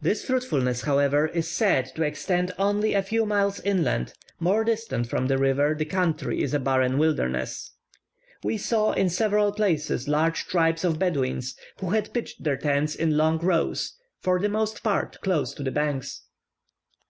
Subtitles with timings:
[0.00, 5.26] This fruitfulness, however, is said to extend only a few miles inland: more distant from
[5.26, 7.72] the river the country is a barren wilderness.
[8.42, 13.18] We saw in several places large tribes of Bedouins, who had pitched their tents in
[13.18, 16.22] long rows, for the most part close to the banks.